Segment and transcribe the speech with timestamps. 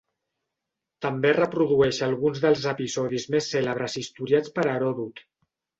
[1.05, 5.29] També reprodueix alguns dels episodis més cèlebres historiats per Heròdot.